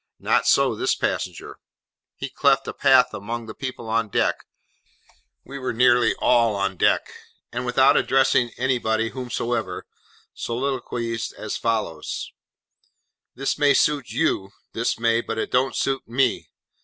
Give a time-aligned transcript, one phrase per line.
[0.17, 1.59] Not so this passenger.
[2.15, 4.35] He cleft a path among the people on deck
[5.45, 7.13] (we were nearly all on deck),
[7.51, 9.85] and without addressing anybody whomsoever,
[10.33, 12.31] soliloquised as follows:
[13.35, 16.49] 'This may suit you, this may, but it don't suit me.